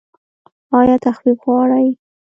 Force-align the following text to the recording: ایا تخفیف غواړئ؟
ایا 0.77 0.95
تخفیف 1.05 1.37
غواړئ؟ 1.45 1.87